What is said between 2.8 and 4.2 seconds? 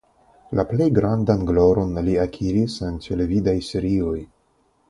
en televidaj serioj.